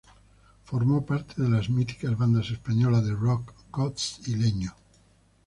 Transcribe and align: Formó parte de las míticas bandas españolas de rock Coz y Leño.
Formó 0.63 1.05
parte 1.05 1.39
de 1.43 1.47
las 1.47 1.69
míticas 1.69 2.17
bandas 2.17 2.49
españolas 2.49 3.05
de 3.05 3.13
rock 3.13 3.53
Coz 3.69 4.27
y 4.27 4.35
Leño. 4.35 4.75